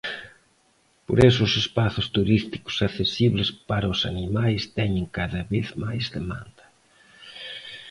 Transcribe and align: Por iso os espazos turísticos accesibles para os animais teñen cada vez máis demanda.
Por 1.05 1.17
iso 1.29 1.41
os 1.47 1.53
espazos 1.63 2.07
turísticos 2.15 2.77
accesibles 2.87 3.49
para 3.69 3.91
os 3.93 4.01
animais 4.11 4.61
teñen 4.77 5.05
cada 5.17 5.41
vez 5.51 5.67
máis 5.83 6.05
demanda. 6.17 6.63